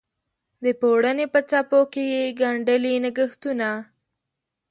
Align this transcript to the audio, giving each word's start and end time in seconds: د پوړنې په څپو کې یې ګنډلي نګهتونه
د 0.63 0.65
پوړنې 0.79 1.25
په 1.33 1.39
څپو 1.49 1.81
کې 1.93 2.03
یې 2.13 2.23
ګنډلي 2.39 2.93
نګهتونه 3.05 3.69